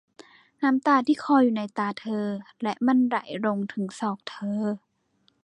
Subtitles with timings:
[0.61, 2.25] น้ำตาที่คลออยู่ในตาเธอ
[2.63, 4.61] และมันไหลลงถึงศอกเธอ